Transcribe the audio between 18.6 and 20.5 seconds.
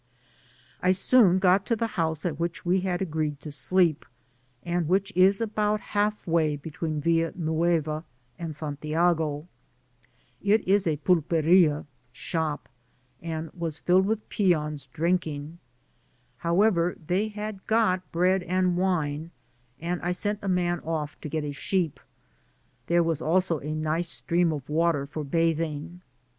wine, and I sent a